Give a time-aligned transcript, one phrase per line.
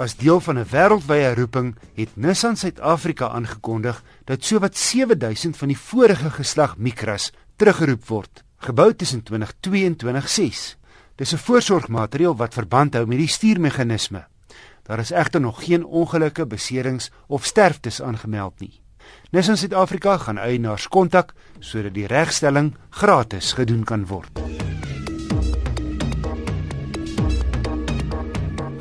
[0.00, 5.78] As deel van 'n wêreldwye roeping het Nissan Suid-Afrika aangekondig dat sowat 7000 van die
[5.78, 10.76] vorige geslag Micras teruggeroep word, gebou tussen 2002 en 2006.
[11.14, 14.26] Dis 'n voorsorgmaatreël wat verband hou met die stuurmeganisme.
[14.82, 18.80] Daar is egter nog geen ongelukke, beserings of sterftes aangemeld nie.
[19.30, 24.49] Nissan Suid-Afrika gaan eienaars kontak sodat die regstelling gratis gedoen kan word.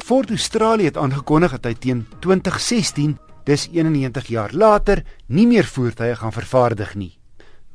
[0.10, 3.12] Ford Australia het aangekondig dat hy teen 2016,
[3.46, 7.12] dis 91 jaar later, nie meer voertuie gaan vervaardig nie.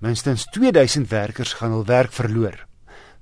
[0.02, 2.59] Minstens 2000 werkers gaan hul werk verloor.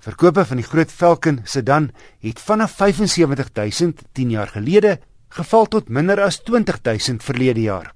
[0.01, 1.91] Verkope van die groot Falcon sedan
[2.25, 4.97] het vanaf 75000 10 jaar gelede
[5.29, 7.93] geval tot minder as 20000 verlede jaar.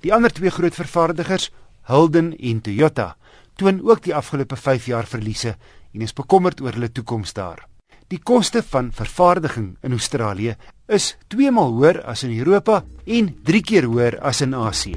[0.00, 1.52] Die ander twee groot vervaardigers,
[1.92, 3.16] Holden en Toyota,
[3.60, 5.58] toon ook die afgelope 5 jaar verliese
[5.92, 7.68] en is bekommerd oor hulle toekoms daar.
[8.08, 10.54] Die koste van vervaardiging in Australië
[10.88, 14.96] is 2 maal hoër as in Europa en 3 keer hoër as in Asië.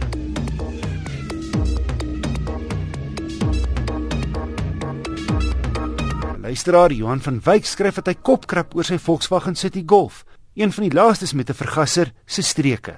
[6.39, 10.23] Luisteraar Johan van Wyk skryf dat hy kopkrap oor sy Volkswagen City Golf,
[10.55, 12.95] een van die laastes met 'n vergaser se streke.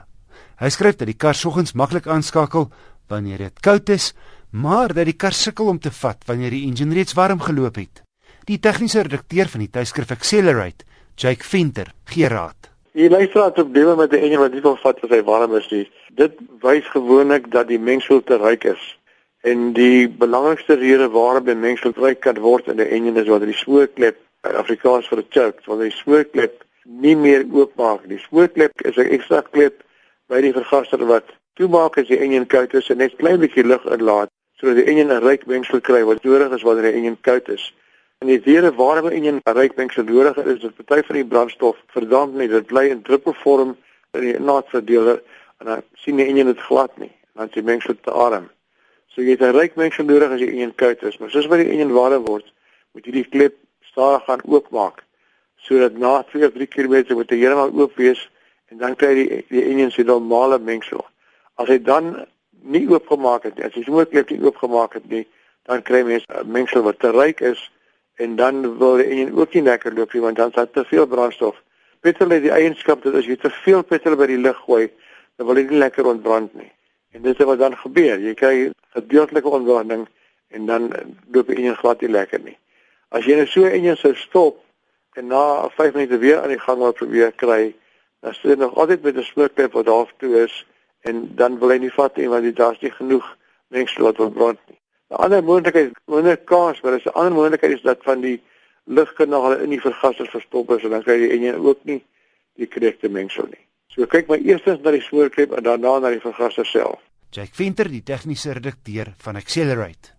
[0.61, 2.69] Hy skryf dat die kar soggens maklik aanskakel
[3.09, 4.13] wanneer dit koud is,
[4.51, 8.02] maar dat die kar sukkel om te vat wanneer die enjin reeds warm geloop het.
[8.43, 10.83] Die tegniese redakteur van die tydskrif Accelerate,
[11.15, 12.67] Jake Venter, gee raad.
[12.91, 15.69] Die luisteraar het probleme met 'n enjin wat nie wil vat as hy warm is
[15.71, 15.91] nie.
[16.11, 18.99] Dit wys gewoonlik dat die mengsel te ryk is.
[19.41, 23.47] En die belangrikste rede waarom die mengsel gebruik kan word in 'n enjin is wanneer
[23.47, 28.17] die spoorklep, Afrikaans vir 'n choke, wanneer die spoorklep nie meer oopmaak nie.
[28.17, 29.83] Die spoorklep is 'n ekstra klep
[30.27, 33.85] by die vergaser wat toemaak as die enjin koud is en net klein bietjie lug
[33.85, 37.49] inlaat sodat die enjin 'n ryk mengsel kry wat nodig is wanneer die enjin koud
[37.49, 37.73] is.
[38.23, 41.15] En die rede waarom 'n enjin 'n ryk mengsel nodig het is dat party van
[41.15, 43.75] die brandstof verdamp nie, dit bly in druppelvorm
[44.11, 45.21] in die naadverdeler
[45.59, 47.11] en dan sien die enjin dit glad nie.
[47.33, 48.49] Dan is die mengsel te arm.
[49.07, 51.59] So jy het 'n ryk mengsel nodig as jy enjin koud is, maar soos wat
[51.59, 52.53] die enjin warm word,
[52.93, 55.03] moet jy die klep stadig gaan oopmaak
[55.55, 58.29] sodat na 2 of 3 km moet hy heeltemal oop wees
[58.71, 61.05] en dan kry die die enjin se normale mengsel.
[61.55, 62.25] As hy dan
[62.61, 65.27] nie oopgemaak het nie, as jy sommer klep nie oopgemaak het nie,
[65.65, 67.72] dan kry mens 'n mengsel wat te ryk is
[68.15, 71.61] en dan wil enjin ook nie lekker loop nie want dan het te veel brandstof.
[71.99, 74.89] Petrol het die eienskap dat as jy te veel petrol by die lug gooi,
[75.37, 76.71] dan wil hy nie lekker ontbrand nie.
[77.13, 78.19] En dit is wat dan gebeur.
[78.19, 78.55] Jy kry
[78.97, 80.07] gedeeltelike ontbranding
[80.53, 80.91] en dan
[81.31, 82.57] loop die enjin glad nie lekker nie.
[83.09, 84.59] As jy net so 'n enjin sou stop
[85.13, 87.73] en na 5 minute weer aan die gang wil probeer kry,
[88.21, 90.65] dan sit jy nog altyd met 'n smookpep wat half toe is
[91.01, 93.37] en dan wil hy nie vat nie want daar's nie genoeg
[93.67, 94.79] mengsel wat ontbrand nie.
[95.13, 98.41] 'n Ander moontlikheid, minder kans, maar is 'n ander moontlikheid is dat van die
[98.85, 102.05] lugkanale in die vergaser verstop is en dan kry jy enjin ook nie
[102.55, 103.65] die korrekte mengsel nie.
[103.87, 106.99] So kyk maar eers na die spoorklep en daarna na die vergaser self.
[107.33, 110.09] Jack Venter, die tegniese redakteur van Accelerate.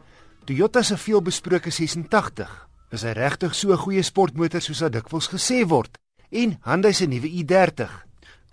[0.45, 2.49] Toyota se veelbesproke 86
[2.89, 6.01] is hy regtig so 'n goeie sportmotor soos wat dikwels gesê word
[6.31, 7.85] en Hyundai se nuwe i30.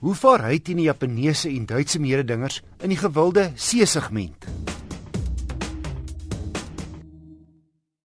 [0.04, 4.59] Hoe vaar hy teen die Japaneese en Duitse mededingers in die gewilde C-segment?